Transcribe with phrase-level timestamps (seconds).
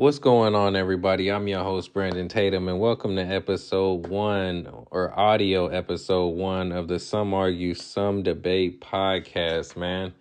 [0.00, 1.30] What's going on, everybody?
[1.30, 6.88] I'm your host, Brandon Tatum, and welcome to episode one or audio episode one of
[6.88, 10.14] the Some Argue, Some Debate podcast, man.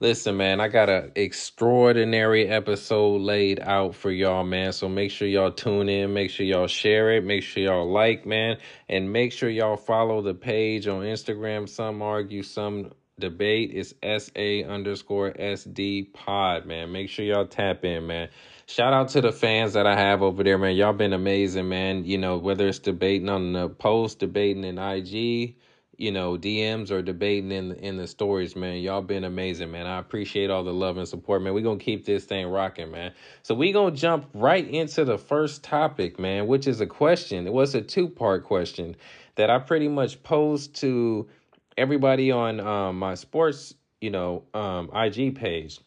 [0.00, 4.72] Listen, man, I got an extraordinary episode laid out for y'all, man.
[4.72, 8.26] So make sure y'all tune in, make sure y'all share it, make sure y'all like,
[8.26, 8.56] man,
[8.88, 13.70] and make sure y'all follow the page on Instagram, Some Argue, Some Debate.
[13.72, 16.90] It's SA underscore SD pod, man.
[16.90, 18.28] Make sure y'all tap in, man
[18.66, 20.76] shout out to the fans that I have over there, man.
[20.76, 22.04] Y'all been amazing, man.
[22.04, 25.56] You know, whether it's debating on the post, debating in IG,
[25.98, 28.78] you know, DMs or debating in in the stories, man.
[28.78, 29.86] Y'all been amazing, man.
[29.86, 31.54] I appreciate all the love and support, man.
[31.54, 33.12] we gonna keep this thing rocking, man.
[33.42, 37.46] So we gonna jump right into the first topic, man, which is a question.
[37.46, 38.96] It was a two-part question
[39.36, 41.28] that I pretty much posed to
[41.76, 45.78] everybody on um, my sports, you know, um, IG page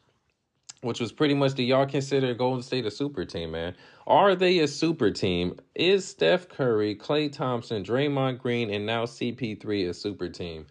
[0.86, 3.76] which was pretty much do y'all consider Golden State a super team, man?
[4.06, 5.60] Are they a super team?
[5.74, 10.68] Is Steph Curry, Klay Thompson, Draymond Green, and now CP3 a super team?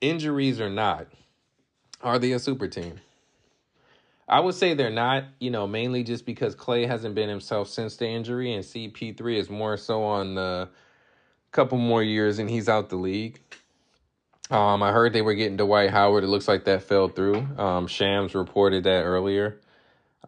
[0.00, 1.06] Injuries or not,
[2.02, 3.00] are they a super team?
[4.28, 7.96] I would say they're not, you know, mainly just because Klay hasn't been himself since
[7.96, 10.68] the injury, and CP3 is more so on the
[11.52, 13.40] couple more years and he's out the league.
[14.50, 16.24] Um, I heard they were getting Dwight Howard.
[16.24, 17.36] It looks like that fell through.
[17.58, 19.60] Um, Shams reported that earlier.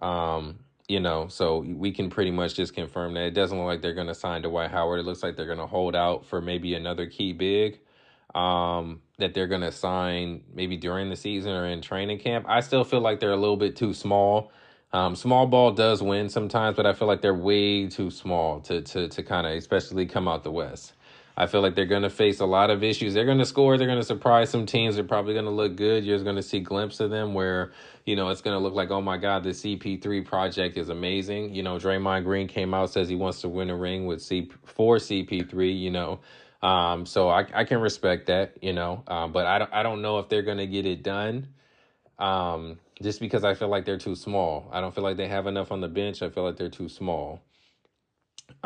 [0.01, 3.83] Um, you know, so we can pretty much just confirm that it doesn't look like
[3.83, 5.01] they're going to sign Dwight Howard.
[5.01, 7.81] It looks like they're going to hold out for maybe another key big
[8.35, 12.47] um, that they're going to sign maybe during the season or in training camp.
[12.49, 14.53] I still feel like they're a little bit too small.
[14.93, 18.81] Um, small ball does win sometimes, but I feel like they're way too small to
[18.83, 20.93] to to kind of especially come out the West.
[21.39, 23.13] I feel like they're going to face a lot of issues.
[23.13, 23.77] They're going to score.
[23.77, 24.95] They're going to surprise some teams.
[24.95, 26.03] They're probably going to look good.
[26.05, 27.73] You're going to see glimpses of them where,
[28.07, 31.55] you know, it's going to look like, oh my God, the CP3 project is amazing.
[31.55, 34.51] You know, Draymond Green came out, says he wants to win a ring with C
[34.65, 36.21] for CP3, you know.
[36.63, 40.01] Um, so I, I can respect that, you know, um, but I don't, I don't
[40.01, 41.49] know if they're going to get it done.
[42.19, 44.71] Um, just because I feel like they're too small.
[44.73, 46.23] I don't feel like they have enough on the bench.
[46.23, 47.43] I feel like they're too small.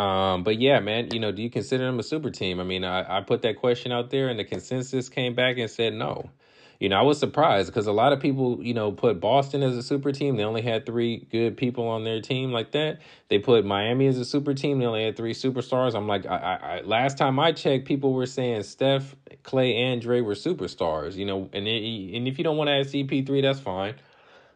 [0.01, 2.59] Um, but yeah, man, you know, do you consider them a super team?
[2.59, 5.69] I mean, I, I put that question out there and the consensus came back and
[5.71, 6.31] said no.
[6.79, 9.77] You know, I was surprised because a lot of people, you know, put Boston as
[9.77, 10.37] a super team.
[10.37, 13.01] They only had three good people on their team like that.
[13.29, 14.79] They put Miami as a super team.
[14.79, 15.95] They only had three superstars.
[15.95, 20.01] I'm like, I, I, I last time I checked, people were saying Steph, Klay, and
[20.01, 21.17] Dre were superstars.
[21.17, 23.97] You know, and it, and if you don't want to add CP3, that's fine.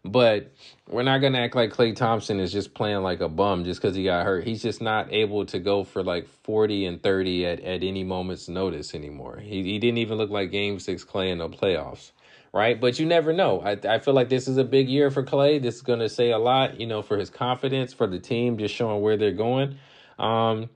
[0.05, 0.53] But
[0.87, 3.97] we're not gonna act like Klay Thompson is just playing like a bum just because
[3.97, 4.45] he got hurt.
[4.45, 8.47] He's just not able to go for like forty and thirty at, at any moment's
[8.47, 9.39] notice anymore.
[9.39, 12.11] He he didn't even look like Game Six Klay in the playoffs,
[12.53, 12.79] right?
[12.79, 13.63] But you never know.
[13.63, 15.61] I I feel like this is a big year for Klay.
[15.61, 18.75] This is gonna say a lot, you know, for his confidence, for the team, just
[18.75, 19.79] showing where they're going.
[20.19, 20.69] Um,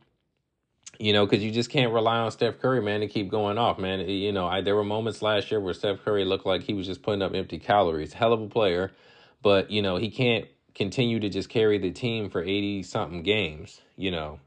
[0.99, 3.79] you know, because you just can't rely on Steph Curry, man, to keep going off,
[3.79, 4.01] man.
[4.09, 6.87] You know, I there were moments last year where Steph Curry looked like he was
[6.87, 8.15] just putting up empty calories.
[8.15, 8.91] Hell of a player
[9.43, 13.81] but, you know, he can't continue to just carry the team for 80 something games,
[13.97, 14.41] you know.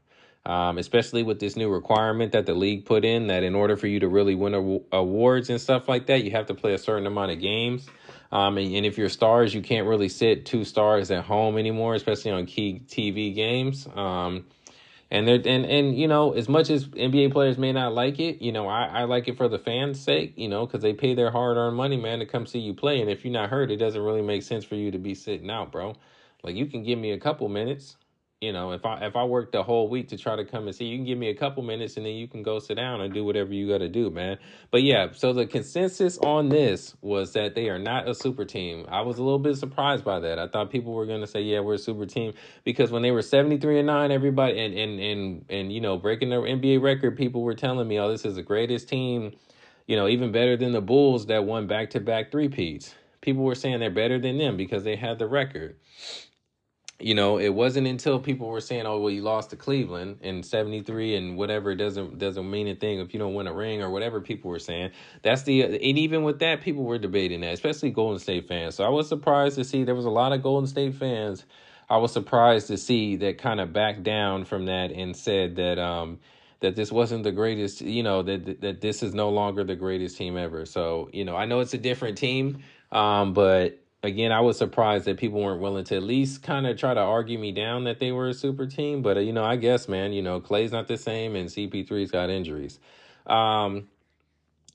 [0.44, 3.86] Um, especially with this new requirement that the league put in that in order for
[3.86, 6.78] you to really win aw- awards and stuff like that, you have to play a
[6.78, 7.88] certain amount of games.
[8.32, 11.94] Um, and, and if you're stars, you can't really sit two stars at home anymore,
[11.94, 13.86] especially on key TV games.
[13.94, 14.46] Um,
[15.12, 18.40] and they're and and you know as much as NBA players may not like it,
[18.40, 21.14] you know I, I like it for the fans' sake, you know, because they pay
[21.14, 23.00] their hard earned money, man, to come see you play.
[23.00, 25.50] And if you're not hurt, it doesn't really make sense for you to be sitting
[25.50, 25.94] out, bro.
[26.42, 27.96] Like you can give me a couple minutes,
[28.42, 30.74] you know, if I if I work the whole week to try to come and
[30.74, 33.00] see, you can give me a couple minutes and then you can go sit down
[33.00, 34.36] and do whatever you got to do, man.
[34.72, 38.84] But yeah, so the consensus on this was that they are not a super team.
[38.88, 40.40] I was a little bit surprised by that.
[40.40, 43.22] I thought people were gonna say, yeah, we're a super team because when they were
[43.22, 47.16] seventy three and nine, everybody and and and and you know breaking their NBA record,
[47.16, 49.36] people were telling me, oh, this is the greatest team,
[49.86, 52.92] you know, even better than the Bulls that won back to back three peats.
[53.20, 55.76] People were saying they're better than them because they had the record
[57.02, 60.42] you know, it wasn't until people were saying, "Oh, well, you lost to Cleveland in
[60.42, 63.90] '73 and whatever." doesn't doesn't mean a thing if you don't win a ring or
[63.90, 64.90] whatever people were saying.
[65.22, 68.76] That's the and even with that, people were debating that, especially Golden State fans.
[68.76, 71.44] So I was surprised to see there was a lot of Golden State fans.
[71.90, 75.78] I was surprised to see that kind of backed down from that and said that
[75.78, 76.20] um
[76.60, 77.80] that this wasn't the greatest.
[77.82, 80.66] You know that that this is no longer the greatest team ever.
[80.66, 82.62] So you know, I know it's a different team,
[82.92, 86.76] um, but again, I was surprised that people weren't willing to at least kind of
[86.76, 89.02] try to argue me down that they were a super team.
[89.02, 92.10] But, uh, you know, I guess, man, you know, Klay's not the same and CP3's
[92.10, 92.78] got injuries.
[93.26, 93.88] Um,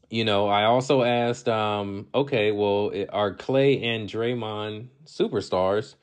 [0.09, 5.95] you know, I also asked, um, okay, well, are Klay and Draymond superstars?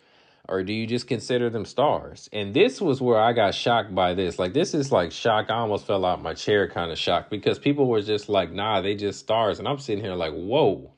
[0.48, 2.28] or do you just consider them stars?
[2.32, 4.38] And this was where I got shocked by this.
[4.38, 5.46] Like this is like shock.
[5.48, 8.80] I almost fell out my chair kind of shocked because people were just like, nah,
[8.80, 9.58] they just stars.
[9.58, 10.93] And I'm sitting here like, whoa.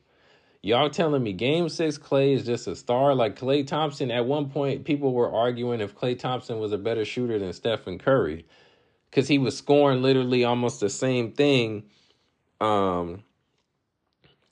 [0.67, 3.15] Y'all telling me game six Klay is just a star?
[3.15, 7.05] Like Klay Thompson, at one point, people were arguing if Klay Thompson was a better
[7.05, 8.45] shooter than Stephen Curry.
[9.09, 11.85] Because he was scoring literally almost the same thing.
[12.59, 13.23] Um,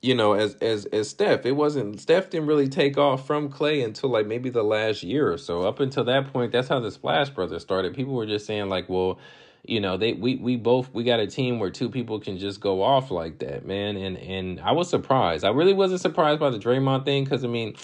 [0.02, 1.46] you know, as as as Steph.
[1.46, 5.30] It wasn't Steph didn't really take off from Klay until like maybe the last year
[5.30, 5.64] or so.
[5.64, 7.94] Up until that point, that's how the Splash Brothers started.
[7.94, 9.20] People were just saying like, well,
[9.68, 12.60] you know, they we we both we got a team where two people can just
[12.60, 13.98] go off like that, man.
[13.98, 15.44] And and I was surprised.
[15.44, 17.76] I really wasn't surprised by the Draymond thing because I mean,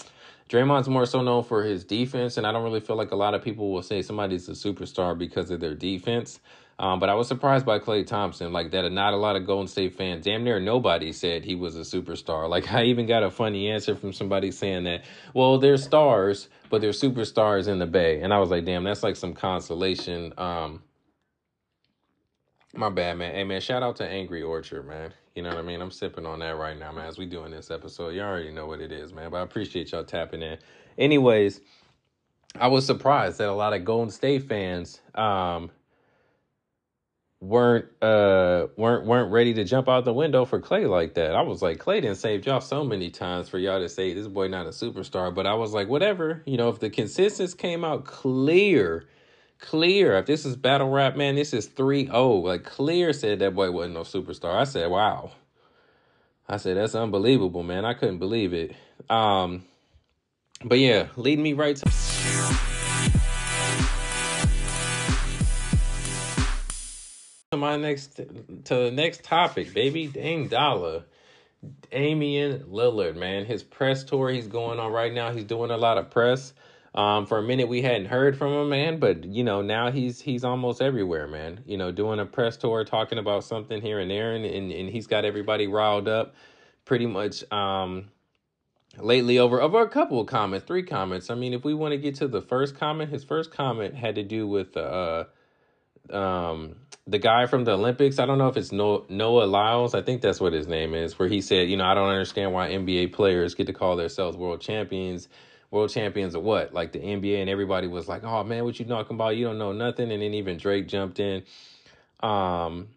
[0.48, 3.34] Draymond's more so known for his defense, and I don't really feel like a lot
[3.34, 6.40] of people will say somebody's a superstar because of their defense.
[6.78, 8.90] Um, but I was surprised by Klay Thompson, like that.
[8.90, 12.48] Not a lot of Golden State fans, damn near nobody said he was a superstar.
[12.48, 16.80] Like I even got a funny answer from somebody saying that, well, they're stars, but
[16.80, 20.32] they're superstars in the Bay, and I was like, damn, that's like some consolation.
[20.38, 20.82] Um,
[22.74, 23.34] my bad, man.
[23.34, 25.12] Hey, man, shout out to Angry Orchard, man.
[25.34, 25.80] You know what I mean?
[25.80, 28.10] I'm sipping on that right now, man, as we doing this episode.
[28.10, 30.58] You all already know what it is, man, but I appreciate y'all tapping in.
[30.98, 31.60] Anyways,
[32.58, 35.70] I was surprised that a lot of Golden State fans, um,
[37.42, 41.34] weren't uh weren't weren't ready to jump out the window for Klay like that.
[41.34, 44.28] I was like, Klay didn't saved y'all so many times for y'all to say this
[44.28, 45.34] boy not a superstar.
[45.34, 49.08] But I was like, whatever, you know, if the consensus came out clear,
[49.62, 52.42] clear, if this is battle rap, man, this is 3-0.
[52.42, 54.54] Like clear said that boy wasn't no superstar.
[54.54, 55.30] I said, wow.
[56.46, 57.86] I said, that's unbelievable, man.
[57.86, 58.76] I couldn't believe it.
[59.08, 59.64] Um
[60.64, 61.90] but yeah, leading me right to
[67.50, 70.06] to my next to the next topic, baby.
[70.06, 71.04] Dame dollar.
[71.90, 73.44] Damian Lillard, man.
[73.44, 75.32] His press tour he's going on right now.
[75.32, 76.52] He's doing a lot of press.
[76.94, 80.20] Um, for a minute we hadn't heard from him, man, but you know, now he's
[80.20, 81.60] he's almost everywhere, man.
[81.64, 84.90] You know, doing a press tour, talking about something here and there, and and, and
[84.90, 86.34] he's got everybody riled up
[86.84, 88.10] pretty much um
[88.98, 91.30] lately over over a couple of comments, three comments.
[91.30, 94.16] I mean, if we want to get to the first comment, his first comment had
[94.16, 95.24] to do with uh
[96.10, 98.18] um the guy from the Olympics.
[98.18, 99.94] I don't know if it's Noah, Lyles.
[99.94, 101.18] I think that's what his name is.
[101.18, 104.36] Where he said, you know, I don't understand why NBA players get to call themselves
[104.36, 105.28] world champions.
[105.72, 106.74] World champions of what?
[106.74, 109.36] Like the NBA, and everybody was like, "Oh man, what you talking about?
[109.36, 111.42] You don't know nothing." And then even Drake jumped in.
[112.20, 112.88] Um,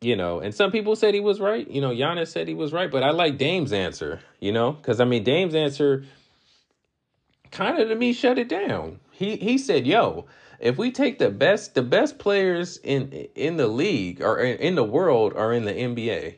[0.00, 1.68] you know, and some people said he was right.
[1.68, 4.20] You know, Giannis said he was right, but I like Dame's answer.
[4.38, 6.04] You know, because I mean, Dame's answer
[7.50, 9.00] kind of to me shut it down.
[9.10, 10.26] He he said, "Yo,
[10.60, 14.74] if we take the best the best players in in the league or in, in
[14.76, 16.36] the world are in the NBA.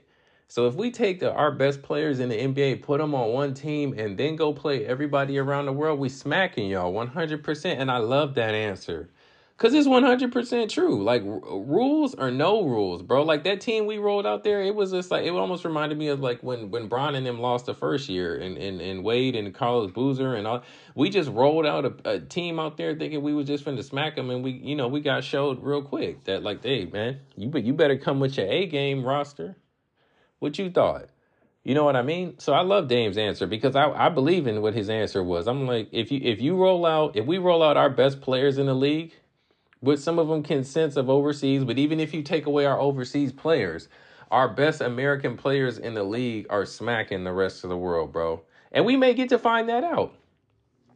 [0.53, 3.55] So if we take the, our best players in the NBA, put them on one
[3.55, 7.65] team, and then go play everybody around the world, we smacking y'all 100%.
[7.79, 9.09] And I love that answer.
[9.57, 11.03] Cause it's one hundred percent true.
[11.03, 13.23] Like r- rules or no rules, bro.
[13.23, 16.09] Like that team we rolled out there, it was just like it almost reminded me
[16.09, 19.37] of like when when Bron and them lost the first year, and and, and Wade
[19.37, 20.65] and Carlos Boozer and all.
[20.97, 24.17] We just rolled out a, a team out there thinking we was just finna smack
[24.17, 27.49] them, and we you know we got showed real quick that like, hey man, you
[27.49, 29.57] but you better come with your A game roster.
[30.43, 31.05] What you thought?
[31.63, 32.37] You know what I mean?
[32.41, 35.47] So I love Dame's answer because I, I believe in what his answer was.
[35.47, 38.59] I'm like, if you if you roll out if we roll out our best players
[38.59, 39.13] in the league
[39.81, 43.31] with some of them consents of overseas, but even if you take away our overseas
[43.31, 43.89] players,
[44.33, 48.43] our best American players in the league are smacking the rest of the world, bro.
[48.73, 50.13] And we may get to find that out.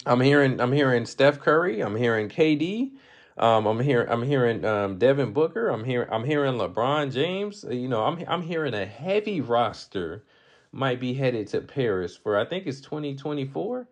[0.04, 2.90] I'm hearing I'm hearing Steph Curry, I'm hearing KD,
[3.38, 7.64] um, I'm hearing I'm hearing um, Devin Booker, I'm hearing I'm hearing LeBron James.
[7.64, 10.24] Uh, You know, I'm I'm hearing a heavy roster
[10.72, 13.88] might be headed to Paris for I think it's 2024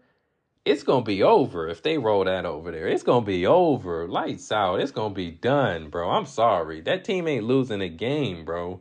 [0.64, 2.88] it's gonna be over if they roll that over there.
[2.88, 4.08] It's gonna be over.
[4.08, 4.80] Lights out.
[4.80, 6.10] It's gonna be done, bro.
[6.10, 6.80] I'm sorry.
[6.80, 8.80] That team ain't losing a game, bro.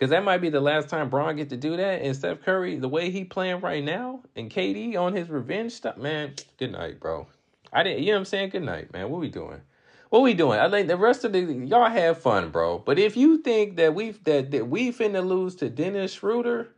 [0.00, 2.02] Cause that might be the last time Bron get to do that.
[2.02, 5.96] And Steph Curry, the way he playing right now, and KD on his revenge stuff,
[5.96, 6.34] man.
[6.58, 7.28] Good night, bro.
[7.76, 8.00] I didn't.
[8.00, 8.48] You know what I'm saying?
[8.50, 9.10] Good night, man.
[9.10, 9.60] What we doing?
[10.08, 10.58] What we doing?
[10.58, 12.78] I think the rest of the y'all have fun, bro.
[12.78, 16.70] But if you think that we that that we finna lose to Dennis Schroeder,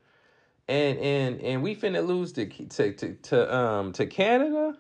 [0.67, 4.77] and and and we finna lose to to to, to um to Canada.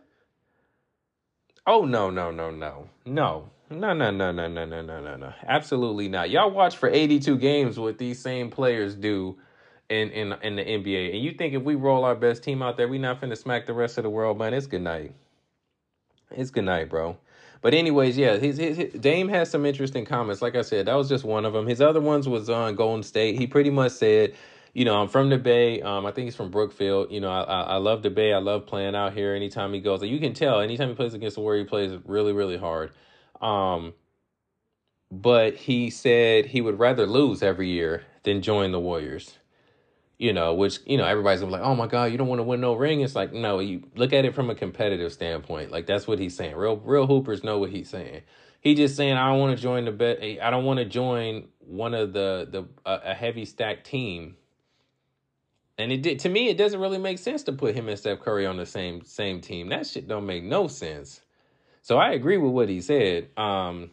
[1.68, 5.32] Oh no no no no no no no no no no no no no no
[5.46, 6.30] absolutely not.
[6.30, 9.38] Y'all watch for eighty two games what these same players do
[9.88, 12.76] in in in the NBA, and you think if we roll our best team out
[12.76, 14.52] there, we not finna smack the rest of the world, man?
[14.52, 15.14] It's good night.
[16.30, 17.16] It's good night, bro.
[17.60, 20.40] But anyways, yeah, his, his, his Dame has some interesting comments.
[20.40, 21.66] Like I said, that was just one of them.
[21.66, 23.38] His other ones was on Golden State.
[23.38, 24.34] He pretty much said
[24.78, 25.82] you know, I'm from the Bay.
[25.82, 27.10] Um, I think he's from Brookfield.
[27.10, 28.32] You know, I, I, I love the Bay.
[28.32, 29.34] I love playing out here.
[29.34, 30.60] Anytime he goes, you can tell.
[30.60, 32.92] Anytime he plays against the Warriors, he plays really, really hard.
[33.40, 33.94] Um,
[35.10, 39.38] but he said he would rather lose every year than join the Warriors.
[40.18, 42.60] You know, which you know everybody's like, "Oh my God, you don't want to win
[42.60, 45.70] no ring." It's like, no, you look at it from a competitive standpoint.
[45.70, 46.56] Like that's what he's saying.
[46.56, 48.22] Real, real hoopers know what he's saying.
[48.60, 50.20] He just saying, "I don't want to join the bet.
[50.42, 54.36] I don't want to join one of the the a, heavy stacked team."
[55.78, 56.48] And it did to me.
[56.48, 59.40] It doesn't really make sense to put him and Steph Curry on the same same
[59.40, 59.68] team.
[59.68, 61.20] That shit don't make no sense.
[61.82, 63.28] So I agree with what he said.
[63.38, 63.90] Um,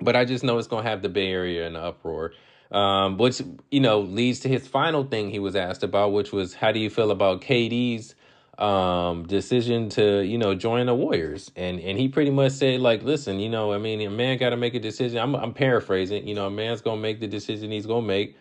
[0.00, 2.32] but I just know it's gonna have the Bay Area in an uproar.
[2.72, 6.54] Um, which you know leads to his final thing he was asked about, which was
[6.54, 8.14] how do you feel about KD's
[8.58, 13.02] um decision to you know join the Warriors, and and he pretty much said like,
[13.02, 15.18] listen, you know, I mean, a man got to make a decision.
[15.18, 18.36] I'm I'm paraphrasing, you know, a man's gonna make the decision he's gonna make.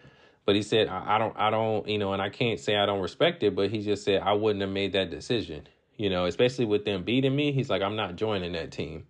[0.45, 2.85] But he said, I, I don't, I don't, you know, and I can't say I
[2.85, 5.67] don't respect it, but he just said I wouldn't have made that decision,
[5.97, 7.51] you know, especially with them beating me.
[7.51, 9.05] He's like, I'm not joining that team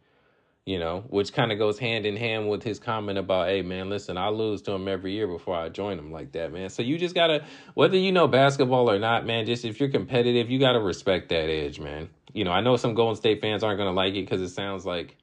[0.65, 3.87] you know, which kind of goes hand in hand with his comment about, hey, man,
[3.87, 6.69] listen, I lose to him every year before I join him like that, man.
[6.69, 7.43] So you just got to,
[7.75, 11.29] whether you know basketball or not, man, just if you're competitive, you got to respect
[11.29, 12.09] that edge, man.
[12.33, 14.49] You know, I know some Golden State fans aren't going to like it because it
[14.49, 15.15] sounds like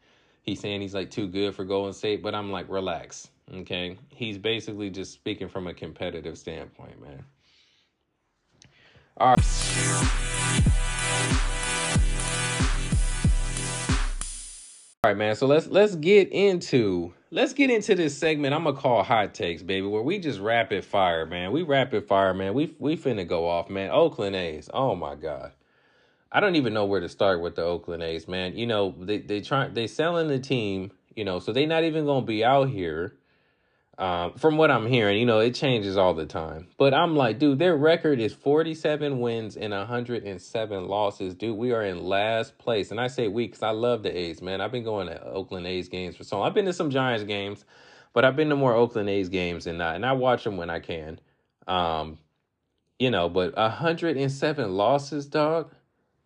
[0.42, 3.98] he's saying he's like too good for Golden State, but I'm like, relax, okay?
[4.10, 7.24] He's basically just speaking from a competitive standpoint, man.
[9.16, 10.88] All right.
[15.04, 15.34] All right, man.
[15.34, 18.54] So let's let's get into let's get into this segment.
[18.54, 21.50] I'm gonna call hot takes, baby, where we just rapid fire, man.
[21.50, 22.54] We rapid fire, man.
[22.54, 23.90] We we finna go off, man.
[23.90, 24.70] Oakland A's.
[24.72, 25.54] Oh my god.
[26.30, 28.56] I don't even know where to start with the Oakland A's, man.
[28.56, 32.06] You know they they try they selling the team, you know, so they not even
[32.06, 33.16] gonna be out here
[34.02, 36.66] um, from what I'm hearing, you know, it changes all the time.
[36.76, 41.36] But I'm like, dude, their record is 47 wins and 107 losses.
[41.36, 42.90] Dude, we are in last place.
[42.90, 44.60] And I say we because I love the A's, man.
[44.60, 46.48] I've been going to Oakland A's games for so long.
[46.48, 47.64] I've been to some Giants games,
[48.12, 50.68] but I've been to more Oakland A's games and I, and I watch them when
[50.68, 51.20] I can.
[51.68, 52.18] Um,
[52.98, 55.72] you know, but 107 losses, dog.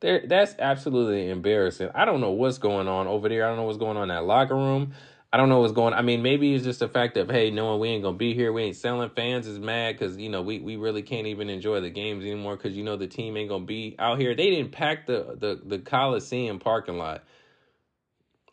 [0.01, 1.91] There, that's absolutely embarrassing.
[1.95, 3.45] I don't know what's going on over there.
[3.45, 4.95] I don't know what's going on in that locker room.
[5.33, 5.93] I don't know what's going.
[5.93, 5.99] On.
[5.99, 8.53] I mean, maybe it's just the fact of hey, knowing we ain't gonna be here,
[8.53, 9.11] we ain't selling.
[9.11, 12.57] Fans is mad because you know we we really can't even enjoy the games anymore
[12.57, 14.35] because you know the team ain't gonna be out here.
[14.35, 17.25] They didn't pack the the the Coliseum parking lot.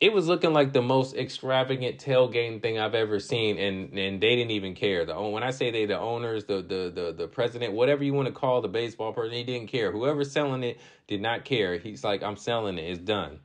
[0.00, 4.34] It was looking like the most extravagant tailgating thing I've ever seen, and and they
[4.34, 5.06] didn't even care.
[5.06, 8.26] The when I say they, the owners, the the the the president, whatever you want
[8.26, 9.92] to call the baseball person, he didn't care.
[9.92, 11.78] Whoever's selling it did not care.
[11.78, 12.82] He's like, I'm selling it.
[12.82, 13.38] It's done.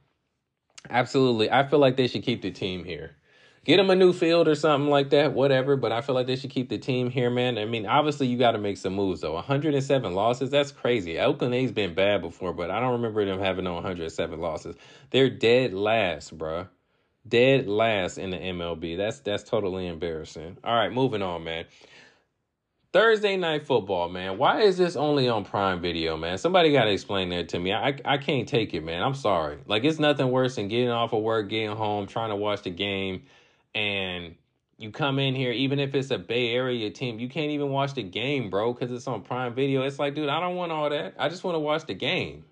[0.89, 3.15] Absolutely, I feel like they should keep the team here
[3.65, 5.75] get them a new field or something like that, whatever.
[5.75, 7.57] But I feel like they should keep the team here, man.
[7.57, 9.33] I mean, obviously you got to make some moves though.
[9.33, 11.19] 107 losses, that's crazy.
[11.19, 14.75] Oakland A's been bad before, but I don't remember them having no 107 losses.
[15.11, 16.67] They're dead last, bruh.
[17.27, 18.97] Dead last in the MLB.
[18.97, 20.57] That's that's totally embarrassing.
[20.63, 21.65] All right, moving on, man.
[22.91, 24.39] Thursday night football, man.
[24.39, 26.39] Why is this only on Prime Video, man?
[26.39, 27.71] Somebody got to explain that to me.
[27.71, 29.03] I I can't take it, man.
[29.03, 29.59] I'm sorry.
[29.67, 32.71] Like it's nothing worse than getting off of work, getting home, trying to watch the
[32.71, 33.23] game
[33.73, 34.35] and
[34.77, 37.93] you come in here, even if it's a Bay Area team, you can't even watch
[37.93, 39.81] the game, bro, because it's on Prime Video.
[39.83, 41.15] It's like, dude, I don't want all that.
[41.19, 42.45] I just want to watch the game.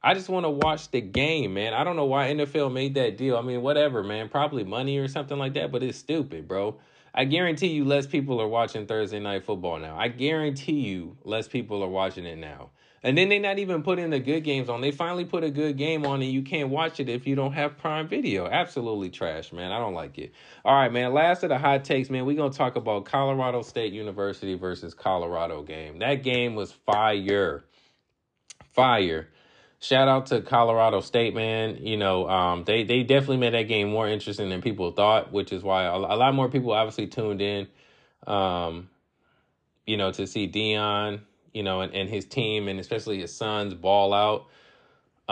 [0.00, 1.74] I just want to watch the game, man.
[1.74, 3.36] I don't know why NFL made that deal.
[3.36, 4.28] I mean, whatever, man.
[4.28, 6.78] Probably money or something like that, but it's stupid, bro.
[7.12, 9.98] I guarantee you less people are watching Thursday night football now.
[9.98, 12.70] I guarantee you less people are watching it now.
[13.02, 14.80] And then they not even putting the good games on.
[14.80, 17.52] They finally put a good game on and you can't watch it if you don't
[17.52, 18.46] have Prime Video.
[18.46, 19.70] Absolutely trash, man.
[19.70, 20.32] I don't like it.
[20.64, 21.12] All right, man.
[21.12, 22.26] Last of the hot takes, man.
[22.26, 26.00] We're going to talk about Colorado State University versus Colorado game.
[26.00, 27.64] That game was fire.
[28.72, 29.28] Fire.
[29.80, 31.76] Shout out to Colorado State, man.
[31.76, 35.52] You know, um, they, they definitely made that game more interesting than people thought, which
[35.52, 37.68] is why a, a lot more people obviously tuned in,
[38.26, 38.90] um,
[39.86, 41.20] you know, to see Deion
[41.52, 44.46] you know, and, and his team and especially his sons ball out,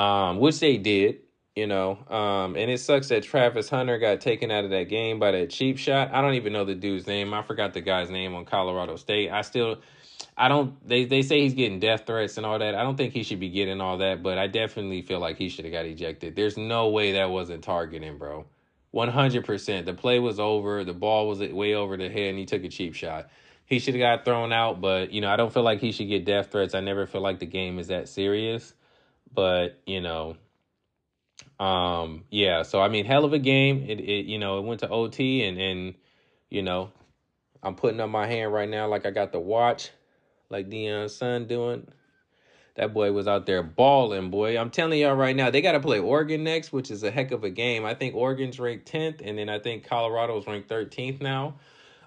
[0.00, 1.20] um, which they did,
[1.54, 1.98] you know.
[2.08, 5.50] Um, and it sucks that Travis Hunter got taken out of that game by that
[5.50, 6.12] cheap shot.
[6.12, 7.34] I don't even know the dude's name.
[7.34, 9.30] I forgot the guy's name on Colorado State.
[9.30, 9.78] I still,
[10.36, 10.86] I don't.
[10.86, 12.74] They they say he's getting death threats and all that.
[12.74, 15.48] I don't think he should be getting all that, but I definitely feel like he
[15.48, 16.36] should have got ejected.
[16.36, 18.46] There's no way that wasn't targeting, bro.
[18.90, 19.86] One hundred percent.
[19.86, 20.84] The play was over.
[20.84, 23.28] The ball was way over the head, and he took a cheap shot
[23.66, 26.08] he should have got thrown out, but you know, I don't feel like he should
[26.08, 26.74] get death threats.
[26.74, 28.74] I never feel like the game is that serious.
[29.34, 30.36] But, you know,
[31.58, 33.84] um, yeah, so I mean, hell of a game.
[33.88, 35.94] It, it you know, it went to OT and and
[36.48, 36.92] you know,
[37.62, 39.90] I'm putting up my hand right now like I got the watch.
[40.50, 41.88] like Deion's son doing.
[42.76, 44.58] That boy was out there balling, boy.
[44.58, 47.32] I'm telling y'all right now, they got to play Oregon next, which is a heck
[47.32, 47.86] of a game.
[47.86, 51.54] I think Oregon's ranked 10th, and then I think Colorado's ranked 13th now.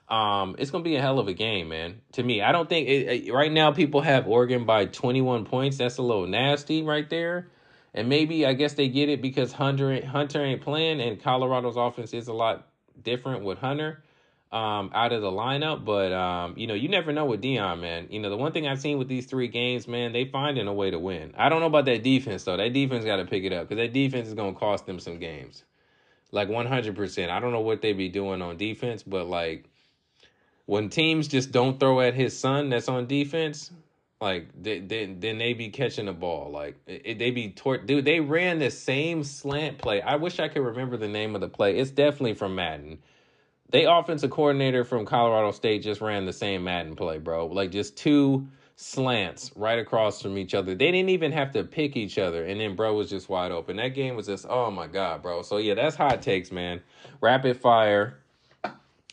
[0.09, 2.01] Um, it's gonna be a hell of a game, man.
[2.13, 5.77] To me, I don't think it, right now people have Oregon by 21 points.
[5.77, 7.47] That's a little nasty right there.
[7.93, 12.13] And maybe I guess they get it because Hunter Hunter ain't playing, and Colorado's offense
[12.13, 12.67] is a lot
[13.03, 14.03] different with Hunter
[14.51, 15.85] um, out of the lineup.
[15.85, 18.07] But um, you know, you never know with Deion, man.
[18.09, 20.73] You know, the one thing I've seen with these three games, man, they finding a
[20.73, 21.33] way to win.
[21.37, 22.57] I don't know about that defense though.
[22.57, 25.19] That defense got to pick it up because that defense is gonna cost them some
[25.19, 25.63] games,
[26.31, 27.31] like one hundred percent.
[27.31, 29.65] I don't know what they be doing on defense, but like
[30.69, 33.71] when teams just don't throw at his son that's on defense,
[34.21, 36.51] like they, they, then they be catching the ball.
[36.51, 37.87] Like it, they be tort.
[37.87, 39.99] Dude, they ran the same slant play.
[39.99, 41.79] I wish I could remember the name of the play.
[41.79, 42.99] It's definitely from Madden.
[43.71, 47.47] They offensive coordinator from Colorado State just ran the same Madden play, bro.
[47.47, 50.75] Like just two slants right across from each other.
[50.75, 53.77] They didn't even have to pick each other, and then bro was just wide open.
[53.77, 55.41] That game was just oh my god, bro.
[55.41, 56.81] So yeah, that's hot takes, man.
[57.21, 58.18] Rapid fire.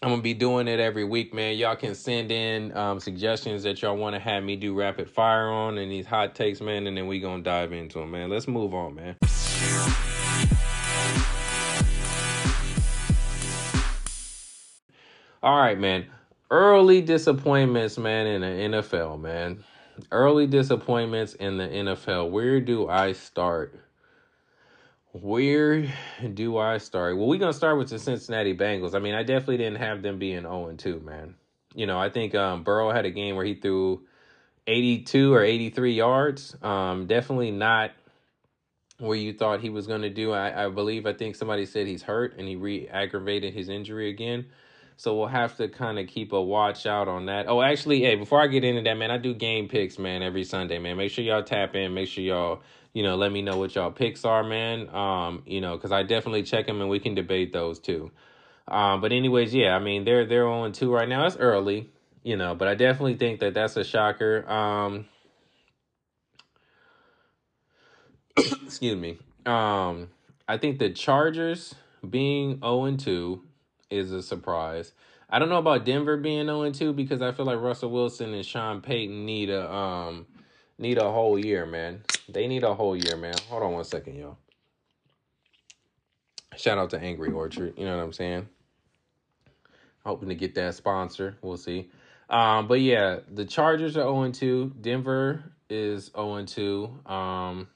[0.02, 1.56] I'm gonna be doing it every week, man.
[1.56, 5.48] Y'all can send in um, suggestions that y'all want to have me do rapid fire
[5.48, 8.28] on and these hot takes, man, and then we gonna dive into them, man.
[8.28, 9.16] Let's move on, man.
[15.42, 16.04] All right, man.
[16.50, 19.64] Early disappointments, man, in the NFL, man.
[20.12, 22.30] Early disappointments in the NFL.
[22.30, 23.85] Where do I start?
[25.22, 25.88] Where
[26.34, 27.16] do I start?
[27.16, 28.94] Well, we're gonna start with the Cincinnati Bengals.
[28.94, 31.34] I mean, I definitely didn't have them being 0 and 2, man.
[31.74, 34.02] You know, I think um Burrow had a game where he threw
[34.66, 36.56] 82 or 83 yards.
[36.62, 37.92] Um, definitely not
[38.98, 40.32] where you thought he was gonna do.
[40.32, 44.46] I, I believe I think somebody said he's hurt and he re-aggravated his injury again.
[44.98, 47.48] So we'll have to kind of keep a watch out on that.
[47.48, 50.44] Oh, actually, hey, before I get into that, man, I do game picks, man, every
[50.44, 50.96] Sunday, man.
[50.96, 51.92] Make sure y'all tap in.
[51.92, 52.62] Make sure y'all
[52.96, 54.88] you know, let me know what y'all picks are, man.
[54.88, 58.10] Um, you know, because I definitely check them and we can debate those too.
[58.66, 61.26] Um, but anyways, yeah, I mean they're they're on two right now.
[61.26, 61.90] It's early,
[62.22, 64.50] you know, but I definitely think that that's a shocker.
[64.50, 65.04] Um,
[68.64, 69.18] excuse me.
[69.44, 70.08] Um,
[70.48, 71.74] I think the Chargers
[72.08, 73.42] being 0 and 2
[73.90, 74.94] is a surprise.
[75.28, 78.32] I don't know about Denver being 0 and 2 because I feel like Russell Wilson
[78.32, 80.26] and Sean Payton need a um
[80.78, 82.02] need a whole year, man.
[82.28, 83.34] They need a whole year, man.
[83.48, 84.38] Hold on one second, y'all.
[86.56, 87.74] Shout out to Angry Orchard.
[87.76, 88.48] You know what I'm saying?
[90.04, 91.36] Hoping to get that sponsor.
[91.42, 91.90] We'll see.
[92.28, 94.74] Um, but yeah, the Chargers are 0 2.
[94.80, 96.98] Denver is 0 2.
[97.06, 97.68] Um,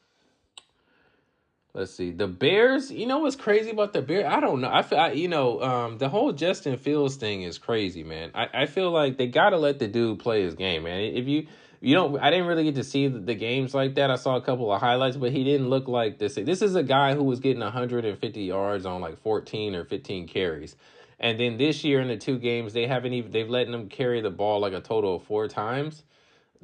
[1.74, 2.10] let's see.
[2.10, 4.26] The Bears, you know what's crazy about the Bears?
[4.26, 4.70] I don't know.
[4.70, 8.30] I feel, I, you know, um, the whole Justin Fields thing is crazy, man.
[8.34, 11.00] I, I feel like they got to let the dude play his game, man.
[11.00, 11.46] If you
[11.80, 14.10] you know, I didn't really get to see the, games like that.
[14.10, 16.34] I saw a couple of highlights, but he didn't look like this.
[16.34, 20.76] This is a guy who was getting 150 yards on like 14 or 15 carries.
[21.18, 24.20] And then this year in the two games, they haven't even they've letting him carry
[24.20, 26.02] the ball like a total of four times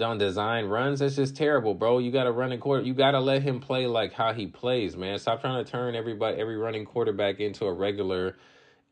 [0.01, 1.01] on design runs.
[1.01, 1.99] That's just terrible, bro.
[1.99, 2.83] You got to run a quarter.
[2.83, 5.19] You got to let him play like how he plays, man.
[5.19, 8.37] Stop trying to turn everybody, every running quarterback into a regular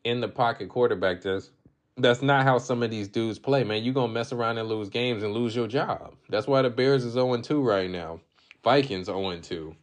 [0.03, 1.21] in the pocket quarterback.
[1.21, 1.51] That's
[1.97, 3.83] that's not how some of these dudes play, man.
[3.83, 6.13] You're going to mess around and lose games and lose your job.
[6.29, 8.19] That's why the Bears is 0 2 right now.
[8.63, 9.75] Vikings 0 2.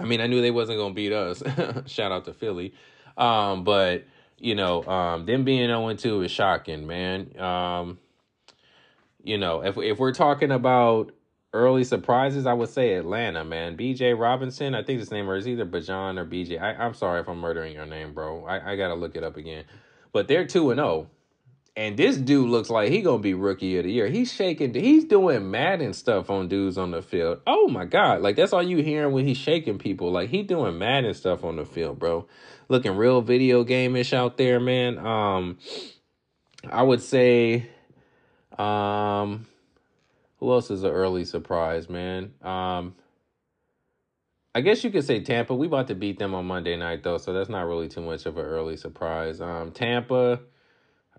[0.00, 1.42] I mean, I knew they wasn't going to beat us.
[1.86, 2.72] Shout out to Philly.
[3.16, 4.04] Um, but,
[4.38, 7.36] you know, um, them being 0 2 is shocking, man.
[7.40, 7.98] Um,
[9.24, 11.10] you know, if, if we're talking about
[11.52, 13.76] early surprises, I would say Atlanta, man.
[13.76, 16.62] BJ Robinson, I think his name is either Bajan or BJ.
[16.62, 18.44] I, I'm sorry if I'm murdering your name, bro.
[18.44, 19.64] I, I got to look it up again
[20.12, 21.08] but they're 2 and 0.
[21.78, 24.08] And this dude looks like he gonna be rookie of the year.
[24.08, 24.74] He's shaking.
[24.74, 27.40] He's doing Madden stuff on dudes on the field.
[27.46, 28.20] Oh my god!
[28.20, 30.10] Like that's all you hearing when he's shaking people.
[30.10, 32.26] Like he doing Madden stuff on the field, bro.
[32.68, 34.98] Looking real video gameish out there, man.
[34.98, 35.58] Um,
[36.68, 37.68] I would say,
[38.58, 39.46] um,
[40.40, 42.34] who else is an early surprise, man?
[42.42, 42.96] Um,
[44.54, 45.54] I guess you could say Tampa.
[45.54, 48.26] We about to beat them on Monday night though, so that's not really too much
[48.26, 49.40] of an early surprise.
[49.40, 50.40] Um, Tampa.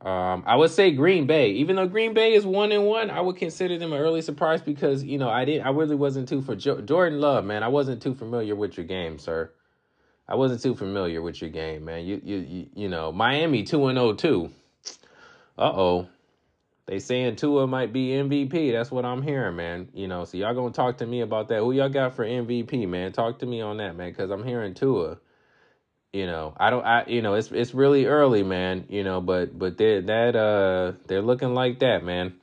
[0.01, 1.51] Um, I would say Green Bay.
[1.51, 4.61] Even though Green Bay is one and one, I would consider them an early surprise
[4.61, 5.65] because you know I didn't.
[5.65, 7.63] I really wasn't too for jo- Jordan Love, man.
[7.63, 9.51] I wasn't too familiar with your game, sir.
[10.27, 12.05] I wasn't too familiar with your game, man.
[12.05, 14.51] You you you, you know Miami two and zero oh too.
[15.57, 16.09] Uh oh.
[16.89, 18.73] They saying Tua might be MVP.
[18.73, 19.89] That's what I'm hearing, man.
[19.93, 21.59] You know, so y'all gonna talk to me about that.
[21.59, 23.13] Who y'all got for MVP, man?
[23.13, 25.19] Talk to me on that, man, because I'm hearing Tua.
[26.13, 28.85] You know, I don't, I, you know, it's it's really early, man.
[28.89, 32.35] You know, but but they that uh they're looking like that, man.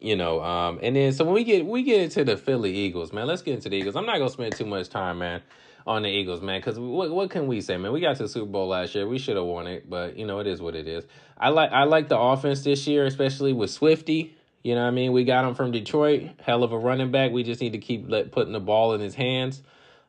[0.00, 3.12] you know, um, and then so when we get we get into the Philly Eagles,
[3.12, 3.96] man, let's get into the Eagles.
[3.96, 5.42] I'm not gonna spend too much time, man,
[5.86, 7.92] on the Eagles, man, because what what can we say, man?
[7.92, 9.06] We got to the Super Bowl last year.
[9.06, 11.04] We should have won it, but you know, it is what it is.
[11.38, 14.36] I like I like the offense this year, especially with Swifty.
[14.62, 15.12] You know what I mean?
[15.12, 17.32] We got him from Detroit, hell of a running back.
[17.32, 19.62] We just need to keep let, putting the ball in his hands.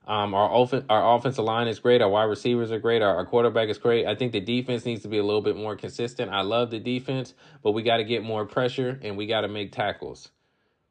[0.05, 2.01] Um, our offen- our offensive line is great.
[2.01, 3.01] Our wide receivers are great.
[3.01, 4.07] Our, our quarterback is great.
[4.07, 6.31] I think the defense needs to be a little bit more consistent.
[6.31, 9.47] I love the defense, but we got to get more pressure and we got to
[9.47, 10.29] make tackles,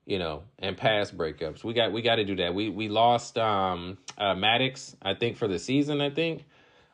[0.07, 1.63] you know, and past breakups.
[1.65, 2.55] We got we got to do that.
[2.55, 6.01] We we lost um uh, Maddox, I think, for the season.
[6.01, 6.45] I think.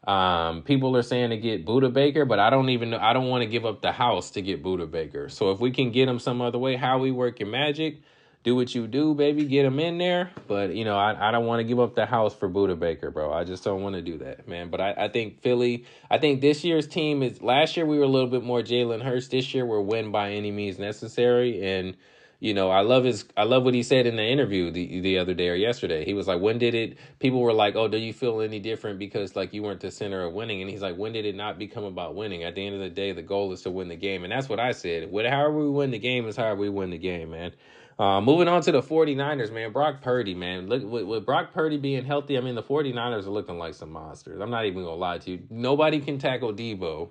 [0.07, 2.99] Um, people are saying to get Budda Baker, but I don't even know.
[2.99, 5.29] I don't want to give up the house to get Budda Baker.
[5.29, 7.97] So if we can get him some other way, how we work your magic,
[8.45, 9.47] do what you do, baby.
[9.47, 10.31] Get him in there.
[10.47, 13.11] But, you know, I, I don't want to give up the house for Budda Baker,
[13.11, 13.33] bro.
[13.33, 14.71] I just don't want to do that, man.
[14.71, 18.05] But I, I think Philly, I think this year's team is, last year we were
[18.05, 19.27] a little bit more Jalen Hurts.
[19.27, 21.67] This year we're win by any means necessary.
[21.67, 21.97] And,
[22.39, 25.19] you know, I love his, I love what he said in the interview the, the
[25.19, 26.05] other day or yesterday.
[26.05, 28.99] He was like, when did it, people were like, oh, do you feel any different
[28.99, 30.61] because like you weren't the center of winning?
[30.61, 32.45] And he's like, when did it not become about winning?
[32.45, 34.25] At the end of the day, the goal is to win the game.
[34.25, 35.11] And that's what I said.
[35.11, 37.53] What, however we win the game is however we win the game, man.
[37.99, 39.73] Uh, moving on to the 49ers, man.
[39.73, 40.67] Brock Purdy, man.
[40.67, 43.91] Look with, with Brock Purdy being healthy, I mean the 49ers are looking like some
[43.91, 44.39] monsters.
[44.41, 45.43] I'm not even gonna lie to you.
[45.49, 47.09] Nobody can tackle Deebo.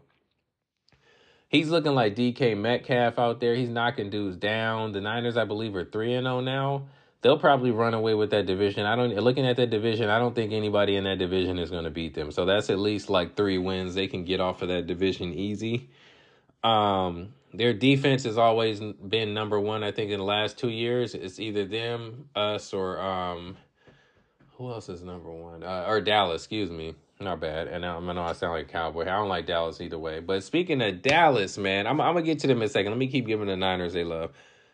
[1.47, 3.55] He's looking like DK Metcalf out there.
[3.55, 4.91] He's knocking dudes down.
[4.91, 6.88] The Niners, I believe, are 3 and 0 now.
[7.21, 8.86] They'll probably run away with that division.
[8.86, 11.86] I don't looking at that division, I don't think anybody in that division is going
[11.86, 12.31] to beat them.
[12.31, 13.95] So that's at least like 3 wins.
[13.95, 15.89] They can get off of that division easy.
[16.63, 19.84] Um their defense has always been number one.
[19.84, 23.58] I think in the last two years, it's either them, us, or um,
[24.58, 25.63] who else is number one?
[25.63, 26.95] Uh, or Dallas, excuse me.
[27.19, 27.67] Not bad.
[27.67, 29.04] And I know I sound like a cowboy.
[29.04, 30.19] I don't like Dallas either way.
[30.19, 32.91] But speaking of Dallas, man, I'm, I'm gonna get to them in a second.
[32.91, 34.32] Let me keep giving the Niners they love.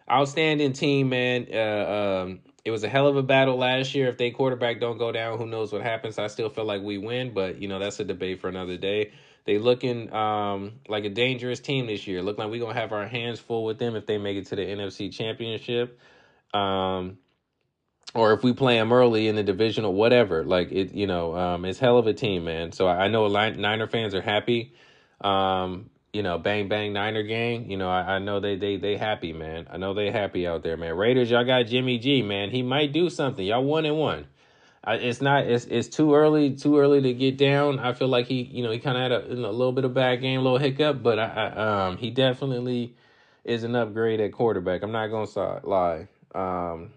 [0.09, 1.47] Outstanding team, man.
[1.53, 4.07] Uh, um, it was a hell of a battle last year.
[4.07, 6.17] If they quarterback don't go down, who knows what happens?
[6.17, 9.11] I still feel like we win, but you know that's a debate for another day.
[9.45, 12.21] They looking um, like a dangerous team this year.
[12.23, 14.55] Look like we're gonna have our hands full with them if they make it to
[14.55, 15.99] the NFC Championship.
[16.53, 17.17] Um,
[18.13, 21.35] or if we play them early in the division or whatever, like it, you know,
[21.35, 22.71] um, it's hell of a team, man.
[22.71, 24.73] So I know Niner fans are happy.
[25.21, 27.69] Um, you know, bang bang Niner gang.
[27.71, 29.67] You know, I, I know they they they happy, man.
[29.71, 30.97] I know they happy out there, man.
[30.97, 32.49] Raiders, y'all got Jimmy G, man.
[32.49, 33.45] He might do something.
[33.45, 34.27] Y'all one and one.
[34.83, 37.79] I, it's not it's it's too early too early to get down.
[37.79, 39.93] I feel like he you know he kind of had a, a, little bit of
[39.93, 42.95] bad game, a little hiccup, but I, I, um he definitely
[43.45, 44.81] is an upgrade at quarterback.
[44.83, 46.07] I'm not gonna lie.
[46.33, 46.91] Um,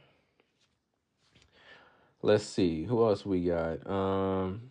[2.24, 3.86] let's see who else we got.
[3.86, 4.70] Um,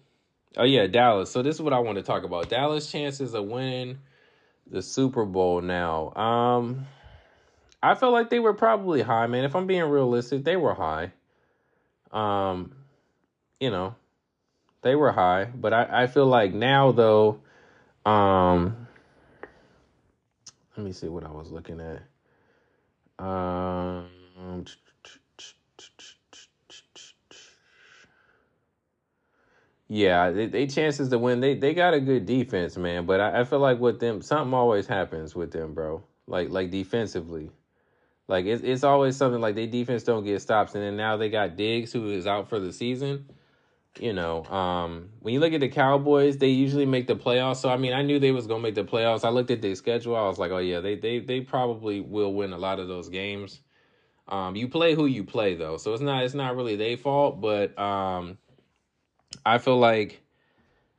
[0.58, 1.32] oh yeah, Dallas.
[1.32, 2.50] So this is what I want to talk about.
[2.50, 4.00] Dallas chances of winning
[4.70, 6.14] the Super Bowl now.
[6.16, 6.88] Um,
[7.82, 9.44] I felt like they were probably high, man.
[9.44, 11.12] If I'm being realistic, they were high.
[12.12, 12.74] Um,
[13.60, 13.96] you know,
[14.82, 15.46] they were high.
[15.46, 17.40] But I, I feel like now though,
[18.06, 18.88] um
[20.76, 22.02] let me see what I was looking at.
[23.24, 24.08] Um
[29.94, 31.40] Yeah, they, they chances to win.
[31.40, 33.06] They they got a good defense, man.
[33.06, 36.04] But I, I feel like with them, something always happens with them, bro.
[36.28, 37.52] Like like defensively.
[38.28, 41.30] Like it's it's always something like they defense don't get stops, and then now they
[41.30, 43.28] got Diggs who is out for the season
[44.00, 47.58] you know, um, when you look at the Cowboys, they usually make the playoffs.
[47.58, 49.24] So I mean, I knew they was gonna make the playoffs.
[49.24, 50.16] I looked at their schedule.
[50.16, 53.10] I was like, oh yeah, they they they probably will win a lot of those
[53.10, 53.62] games.
[54.28, 57.42] Um, you play who you play though, so it's not it's not really their fault.
[57.42, 58.38] But um,
[59.46, 60.22] I feel like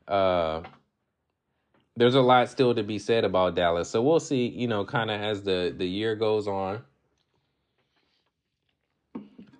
[0.07, 0.61] uh,
[1.97, 3.89] there's a lot still to be said about Dallas.
[3.89, 4.47] So we'll see.
[4.47, 6.83] You know, kind of as the the year goes on.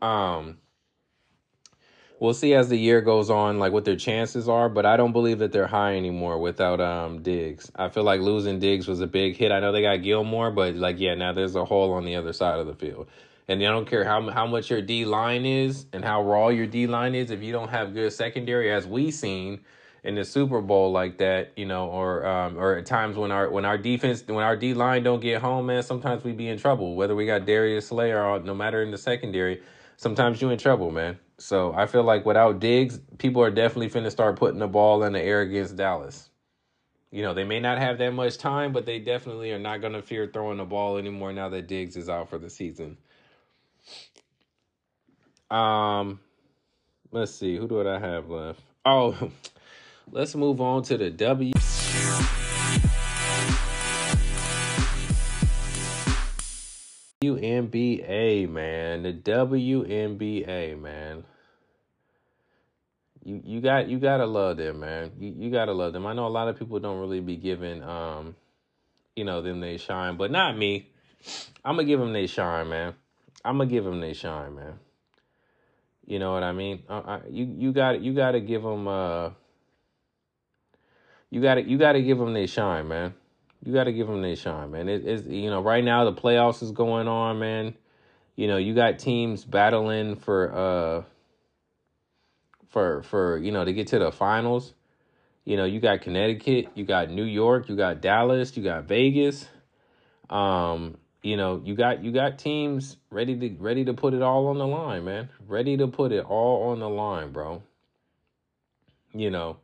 [0.01, 0.57] Um
[2.19, 4.69] we'll see as the year goes on, like what their chances are.
[4.69, 7.71] But I don't believe that they're high anymore without um Diggs.
[7.75, 9.51] I feel like losing Diggs was a big hit.
[9.51, 12.33] I know they got Gilmore, but like yeah, now there's a hole on the other
[12.33, 13.07] side of the field.
[13.47, 16.65] And I don't care how how much your D line is and how raw your
[16.65, 17.29] D line is.
[17.29, 19.61] If you don't have good secondary, as we seen
[20.03, 23.49] in the Super Bowl like that, you know, or um, or at times when our
[23.49, 26.57] when our defense when our D line don't get home, man, sometimes we be in
[26.57, 26.95] trouble.
[26.95, 29.61] Whether we got Darius Slay or no matter in the secondary,
[29.97, 31.19] sometimes you in trouble, man.
[31.37, 35.13] So I feel like without Diggs, people are definitely finna start putting the ball in
[35.13, 36.29] the air against Dallas.
[37.11, 40.01] You know, they may not have that much time, but they definitely are not gonna
[40.01, 42.97] fear throwing the ball anymore now that Diggs is out for the season.
[45.49, 46.19] Um
[47.11, 48.61] let's see, who do I have left?
[48.85, 49.31] Oh,
[50.11, 51.53] let's move on to the W.
[57.23, 59.03] WNBA, man.
[59.03, 61.23] The WNBA, man.
[63.23, 65.11] You you got you gotta love them, man.
[65.19, 66.05] You you gotta love them.
[66.05, 68.35] I know a lot of people don't really be giving um,
[69.15, 70.89] you know, them they shine, but not me.
[71.63, 72.93] I'm gonna give them they shine, man.
[73.43, 74.73] I'm gonna give them they shine, man.
[76.05, 76.83] You know what I mean?
[76.87, 79.31] I, I, you you got you got to give them uh.
[81.31, 83.13] You got to you got to give them they shine, man.
[83.63, 84.87] You got to give them they shine, man.
[84.87, 87.75] It is you know right now the playoffs is going on, man.
[88.35, 91.03] You know you got teams battling for uh
[92.69, 94.73] for for you know to get to the finals.
[95.43, 99.47] You know you got Connecticut, you got New York, you got Dallas, you got Vegas.
[100.29, 104.45] Um, you know you got you got teams ready to ready to put it all
[104.47, 105.29] on the line, man.
[105.47, 107.63] Ready to put it all on the line, bro.
[109.11, 109.57] You know,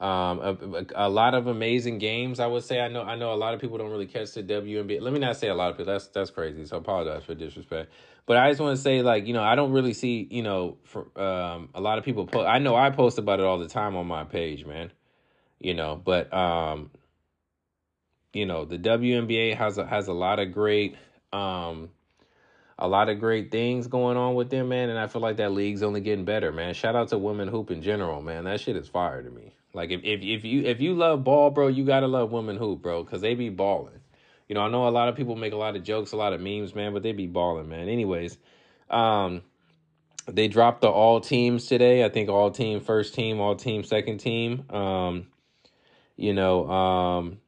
[0.00, 2.40] um, a, a, lot of amazing games.
[2.40, 2.80] I would say.
[2.80, 3.02] I know.
[3.02, 5.02] I know a lot of people don't really catch the WNBA.
[5.02, 5.92] Let me not say a lot of people.
[5.92, 6.64] That's that's crazy.
[6.64, 7.92] So I apologize for disrespect.
[8.24, 10.78] But I just want to say, like, you know, I don't really see, you know,
[10.84, 12.26] for um, a lot of people.
[12.26, 14.92] Po- I know I post about it all the time on my page, man.
[15.58, 16.90] You know, but um,
[18.32, 20.96] you know, the WNBA has a, has a lot of great
[21.32, 21.90] um
[22.78, 24.88] a lot of great things going on with them, man.
[24.88, 26.72] And I feel like that league's only getting better, man.
[26.72, 28.44] Shout out to women hoop in general, man.
[28.44, 29.54] That shit is fire to me.
[29.74, 32.82] Like if if if you if you love ball, bro, you gotta love women hoop,
[32.82, 34.00] bro, because they be balling.
[34.48, 36.32] You know, I know a lot of people make a lot of jokes, a lot
[36.32, 37.88] of memes, man, but they be balling, man.
[37.88, 38.36] Anyways,
[38.88, 39.42] um,
[40.26, 42.04] they dropped the all teams today.
[42.04, 44.64] I think all team first team, all team second team.
[44.70, 45.26] Um,
[46.16, 47.39] you know, um,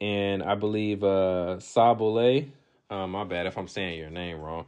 [0.00, 2.50] and I believe uh Sabally.
[2.88, 4.66] Um, my bad if I'm saying your name wrong,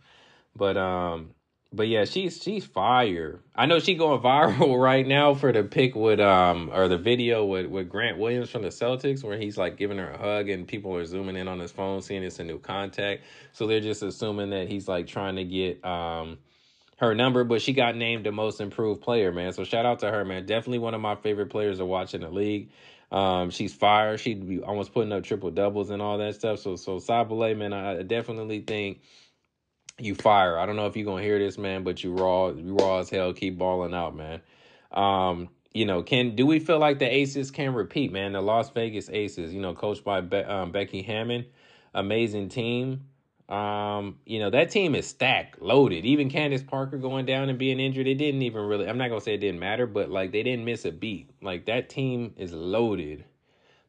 [0.57, 1.31] but um,
[1.73, 3.41] but yeah, she's she's fire.
[3.55, 7.45] I know she going viral right now for the pic with um or the video
[7.45, 10.67] with with Grant Williams from the Celtics where he's like giving her a hug and
[10.67, 13.23] people are zooming in on his phone seeing it's a new contact.
[13.53, 16.39] So they're just assuming that he's like trying to get um
[16.99, 19.53] her number, but she got named the most improved player, man.
[19.53, 20.47] So shout out to her, man.
[20.47, 22.71] Definitely one of my favorite players to watch in the league.
[23.11, 24.19] Um, she's fire.
[24.19, 26.61] She'd be almost putting up triple doubles and all that stuff.
[26.61, 29.01] So so Sabally, man, I definitely think
[29.99, 30.59] you fire.
[30.59, 33.11] I don't know if you're gonna hear this, man, but you raw, you raw as
[33.11, 33.33] hell.
[33.33, 34.41] Keep balling out, man.
[34.93, 38.33] Um, you know, can do we feel like the Aces can repeat, man?
[38.33, 41.47] The Las Vegas Aces, you know, coached by Be- um, Becky Hammon,
[41.95, 43.08] amazing team.
[43.49, 46.05] Um, you know, that team is stacked, loaded.
[46.05, 48.87] Even Candace Parker going down and being injured, it didn't even really.
[48.87, 51.31] I'm not gonna say it didn't matter, but like they didn't miss a beat.
[51.41, 53.25] Like that team is loaded.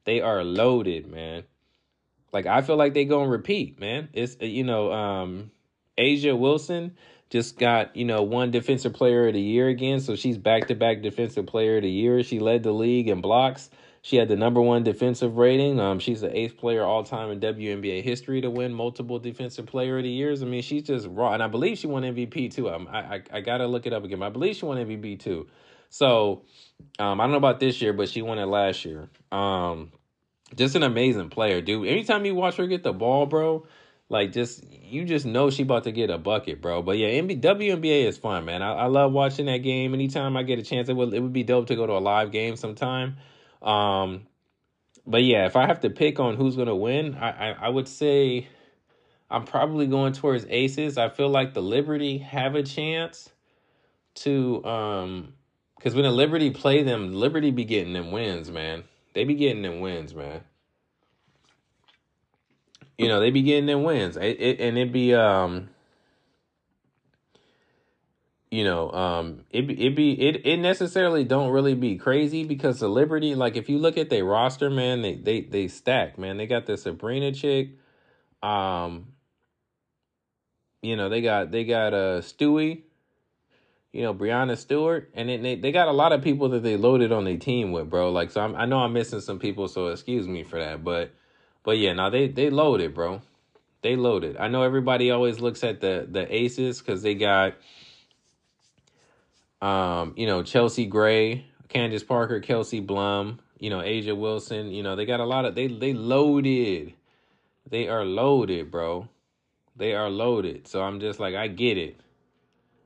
[0.05, 1.43] They are loaded, man.
[2.31, 4.09] Like I feel like they gonna repeat, man.
[4.13, 5.51] It's you know, um,
[5.97, 6.95] A'ja Wilson
[7.29, 9.99] just got, you know, one defensive player of the year again.
[9.99, 12.23] So she's back to back defensive player of the year.
[12.23, 13.69] She led the league in blocks.
[14.09, 15.79] She had the number one defensive rating.
[15.79, 19.99] Um, she's the eighth player all time in WNBA history to win multiple defensive player
[19.99, 20.41] of the years.
[20.41, 22.69] I mean, she's just raw, and I believe she won MVP too.
[22.69, 24.23] I I, I gotta look it up again.
[24.23, 25.45] I believe she won MVP too.
[25.91, 26.41] So,
[26.97, 29.11] um, I don't know about this year, but she won it last year.
[29.31, 29.91] Um,
[30.55, 31.87] just an amazing player, dude.
[31.87, 33.67] Anytime you watch her get the ball, bro,
[34.09, 36.81] like just you just know she about to get a bucket, bro.
[36.81, 38.63] But yeah, NBA, WNBA is fun, man.
[38.63, 39.93] I, I love watching that game.
[39.93, 41.99] Anytime I get a chance, it would it would be dope to go to a
[41.99, 43.17] live game sometime.
[43.61, 44.27] Um,
[45.05, 47.87] but yeah, if I have to pick on who's gonna win, I, I, I would
[47.87, 48.47] say
[49.29, 50.97] I'm probably going towards Aces.
[50.97, 53.29] I feel like the Liberty have a chance
[54.15, 55.33] to um
[55.77, 58.83] because when the Liberty play them, Liberty be getting them wins, man.
[59.13, 60.41] They be getting them wins, man
[62.99, 64.17] you know, they be getting them wins.
[64.17, 65.69] It, it and it be um
[68.51, 72.87] you know, um it it be it it necessarily don't really be crazy because the
[72.87, 76.37] Liberty, like if you look at their roster, man, they they they stack, man.
[76.37, 77.69] They got the Sabrina chick.
[78.41, 79.13] Um
[80.81, 82.83] you know, they got they got uh Stewie,
[83.91, 86.77] you know, Breanna Stewart, and then they, they got a lot of people that they
[86.77, 88.11] loaded on their team with, bro.
[88.11, 91.11] Like so I'm, I know I'm missing some people, so excuse me for that, but
[91.63, 93.21] but yeah, now they they loaded, bro.
[93.83, 94.37] They loaded.
[94.37, 97.53] I know everybody always looks at the the aces because they got
[99.61, 104.95] um, you know, Chelsea Gray, Candace Parker, Kelsey Plum, you know, A'ja Wilson, you know,
[104.95, 106.93] they got a lot of they they loaded.
[107.69, 109.07] They are loaded, bro.
[109.75, 110.67] They are loaded.
[110.67, 111.99] So I'm just like, I get it.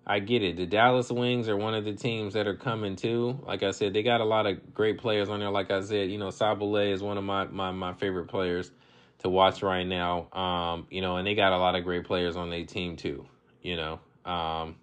[0.06, 0.58] I get it.
[0.58, 3.40] The Dallas Wings are one of the teams that are coming too.
[3.48, 5.50] Like I said, they got a lot of great players on there.
[5.50, 8.70] Like I said, you know, Sabally is one of my, my, my favorite players
[9.20, 10.28] to watch right now.
[10.34, 13.26] Um, you know, and they got a lot of great players on their team too.
[13.62, 14.76] You know, um,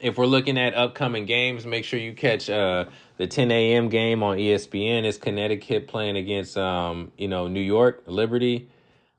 [0.00, 3.88] if we're looking at upcoming games, make sure you catch uh, the 10 a.m.
[3.88, 5.04] game on ESPN.
[5.04, 8.68] It's Connecticut playing against um, you know New York Liberty.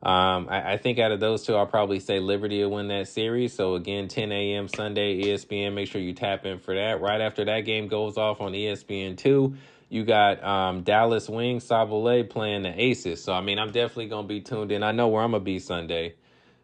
[0.04, 3.08] Um, I, I think out of those two, I'll probably say Liberty will win that
[3.08, 3.54] series.
[3.54, 4.68] So again, 10 a.m.
[4.68, 5.74] Sunday, ESPN.
[5.74, 7.02] Make sure you tap in for that.
[7.02, 9.56] Right after that game goes off on ESPN two,
[9.90, 13.24] you got um, Dallas Wings Sabally playing the Aces.
[13.24, 14.84] So I mean, I'm definitely gonna be tuned in.
[14.84, 16.16] I know where I'm gonna be Sunday.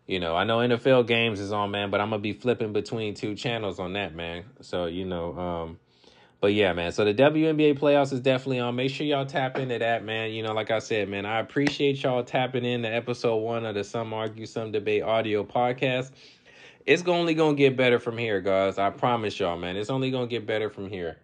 [0.06, 3.14] You know, I know NFL games is on, man, but I'm gonna be flipping between
[3.14, 4.44] two channels on that, man.
[4.60, 5.80] So you know, um,
[6.42, 6.92] but yeah, man.
[6.92, 8.76] So the WNBA playoffs is definitely on.
[8.76, 10.32] Make sure y'all tap into that, man.
[10.32, 13.76] You know, like I said, man, I appreciate y'all tapping in to episode one of
[13.76, 16.12] the Some Argue, Some Debate audio podcast.
[16.86, 18.78] It's only gonna get better from here, guys.
[18.78, 19.78] I promise y'all, man.
[19.78, 21.18] It's only gonna get better from here.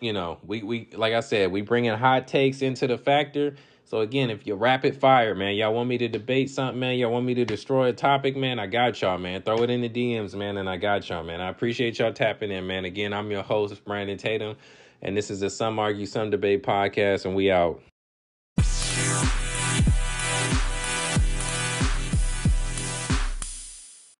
[0.00, 3.56] You know, we we like I said, we bringing hot takes into the factor.
[3.86, 7.12] So again, if you're rapid fire, man, y'all want me to debate something, man, y'all
[7.12, 9.42] want me to destroy a topic, man, I got y'all, man.
[9.42, 11.40] Throw it in the DMs, man, and I got y'all, man.
[11.40, 12.86] I appreciate y'all tapping in, man.
[12.86, 14.56] Again, I'm your host, Brandon Tatum,
[15.02, 17.80] and this is the Some Argue, Some Debate podcast, and we out.